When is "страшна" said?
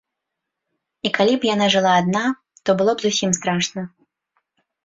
3.41-3.81